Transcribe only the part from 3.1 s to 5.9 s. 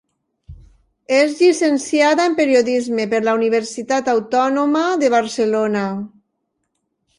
per la Universitat Autònoma de Barcelona.